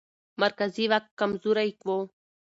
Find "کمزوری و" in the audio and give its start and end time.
1.19-1.87